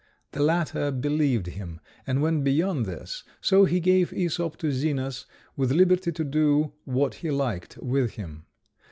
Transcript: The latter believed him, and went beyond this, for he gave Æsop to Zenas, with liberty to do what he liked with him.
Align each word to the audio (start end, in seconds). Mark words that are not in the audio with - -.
The 0.31 0.41
latter 0.41 0.89
believed 0.89 1.45
him, 1.45 1.79
and 2.07 2.23
went 2.23 2.43
beyond 2.43 2.87
this, 2.87 3.23
for 3.39 3.67
he 3.67 3.79
gave 3.79 4.09
Æsop 4.09 4.57
to 4.57 4.71
Zenas, 4.71 5.27
with 5.55 5.71
liberty 5.71 6.11
to 6.11 6.23
do 6.23 6.73
what 6.85 7.13
he 7.21 7.29
liked 7.29 7.77
with 7.77 8.13
him. 8.15 8.47